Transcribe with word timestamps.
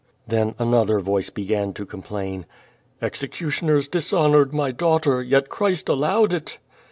Then 0.25 0.55
another 0.57 0.99
voice 0.99 1.29
"began 1.29 1.73
to 1.73 1.85
complain: 1.85 2.47
'Executioners 3.03 3.87
dishonored 3.87 4.51
my 4.51 4.71
daughter, 4.71 5.21
yet 5.21 5.49
Christ 5.49 5.89
al 5.91 5.97
lowed 5.97 6.33
it." 6.33 6.57